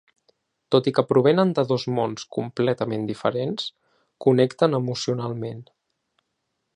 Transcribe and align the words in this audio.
Tot 0.75 0.87
i 0.91 0.93
que 0.99 1.03
provenen 1.09 1.51
de 1.59 1.65
dos 1.71 1.85
mons 1.99 2.25
completament 2.39 3.05
diferents, 3.11 3.69
connecten 4.27 4.79
emocionalment. 4.81 5.65